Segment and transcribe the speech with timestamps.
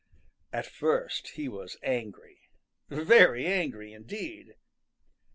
[0.51, 2.49] At first he was angry,
[2.89, 4.55] very angry indeed.